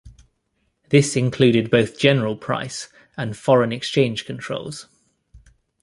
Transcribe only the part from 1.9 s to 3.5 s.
general price and